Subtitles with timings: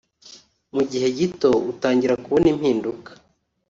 [0.73, 3.09] mu gihe gito utangira kubona impinduka